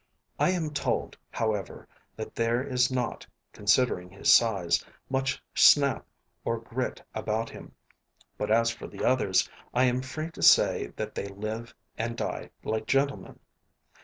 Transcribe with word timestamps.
I 0.39 0.49
am 0.49 0.71
told, 0.71 1.15
however, 1.29 1.87
that 2.15 2.33
there 2.33 2.63
is 2.63 2.89
not, 2.91 3.27
considering 3.53 4.09
his 4.09 4.33
size, 4.33 4.83
much 5.11 5.39
snap 5.53 6.07
or 6.43 6.57
grit 6.57 7.03
about 7.13 7.51
him; 7.51 7.75
but 8.35 8.49
as 8.49 8.71
for 8.71 8.87
the 8.87 9.03
others, 9.05 9.47
I 9.75 9.83
am 9.83 10.01
free 10.01 10.31
to 10.31 10.41
say 10.41 10.87
that 10.95 11.13
they 11.13 11.27
live 11.27 11.75
and 11.99 12.17
die 12.17 12.49
like 12.63 12.87
gentlemen. 12.87 13.37